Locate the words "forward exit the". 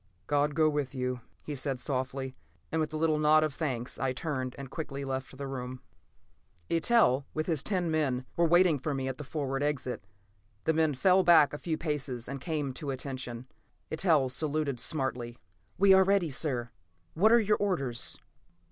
9.23-10.73